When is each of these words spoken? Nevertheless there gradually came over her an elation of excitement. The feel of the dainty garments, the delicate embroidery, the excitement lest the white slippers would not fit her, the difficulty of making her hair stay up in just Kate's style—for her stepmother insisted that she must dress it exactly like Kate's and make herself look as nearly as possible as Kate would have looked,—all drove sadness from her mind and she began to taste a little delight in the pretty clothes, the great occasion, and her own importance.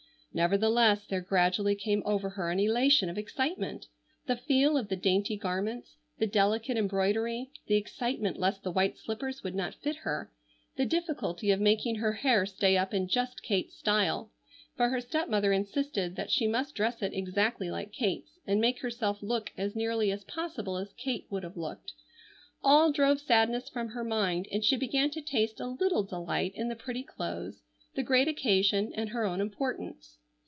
Nevertheless 0.33 1.05
there 1.07 1.19
gradually 1.19 1.75
came 1.75 2.01
over 2.05 2.29
her 2.29 2.49
an 2.51 2.57
elation 2.57 3.09
of 3.09 3.17
excitement. 3.17 3.87
The 4.27 4.37
feel 4.37 4.77
of 4.77 4.87
the 4.87 4.95
dainty 4.95 5.35
garments, 5.35 5.97
the 6.19 6.25
delicate 6.25 6.77
embroidery, 6.77 7.51
the 7.67 7.75
excitement 7.75 8.39
lest 8.39 8.63
the 8.63 8.71
white 8.71 8.97
slippers 8.97 9.43
would 9.43 9.55
not 9.55 9.75
fit 9.75 9.97
her, 9.97 10.31
the 10.77 10.85
difficulty 10.85 11.51
of 11.51 11.59
making 11.59 11.95
her 11.95 12.13
hair 12.13 12.45
stay 12.45 12.77
up 12.77 12.93
in 12.93 13.09
just 13.09 13.43
Kate's 13.43 13.75
style—for 13.75 14.87
her 14.87 15.01
stepmother 15.01 15.51
insisted 15.51 16.15
that 16.15 16.31
she 16.31 16.47
must 16.47 16.75
dress 16.75 17.01
it 17.01 17.13
exactly 17.13 17.69
like 17.69 17.91
Kate's 17.91 18.39
and 18.47 18.61
make 18.61 18.79
herself 18.79 19.21
look 19.21 19.51
as 19.57 19.75
nearly 19.75 20.13
as 20.13 20.23
possible 20.23 20.77
as 20.77 20.93
Kate 20.93 21.27
would 21.29 21.43
have 21.43 21.57
looked,—all 21.57 22.93
drove 22.93 23.19
sadness 23.19 23.67
from 23.67 23.89
her 23.89 24.03
mind 24.05 24.47
and 24.49 24.63
she 24.63 24.77
began 24.77 25.09
to 25.09 25.21
taste 25.21 25.59
a 25.59 25.67
little 25.67 26.03
delight 26.03 26.53
in 26.55 26.69
the 26.69 26.75
pretty 26.77 27.03
clothes, 27.03 27.63
the 27.95 28.03
great 28.03 28.29
occasion, 28.29 28.93
and 28.95 29.09
her 29.09 29.25
own 29.25 29.41
importance. 29.41 30.19